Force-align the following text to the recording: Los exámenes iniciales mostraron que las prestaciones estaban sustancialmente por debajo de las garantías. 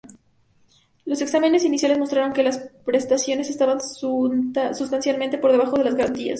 Los 1.05 1.21
exámenes 1.21 1.63
iniciales 1.63 1.99
mostraron 1.99 2.33
que 2.33 2.41
las 2.41 2.57
prestaciones 2.83 3.51
estaban 3.51 3.77
sustancialmente 3.79 5.37
por 5.37 5.51
debajo 5.51 5.77
de 5.77 5.83
las 5.83 5.93
garantías. 5.93 6.29